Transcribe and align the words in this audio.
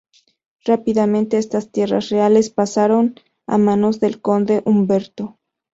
Rápidamente, 0.65 1.37
estas 1.37 1.69
tierras 1.69 2.09
reales 2.09 2.49
pasaron 2.49 3.13
a 3.45 3.59
manos 3.59 3.99
del 3.99 4.19
conde 4.19 4.63
Humberto. 4.65 5.37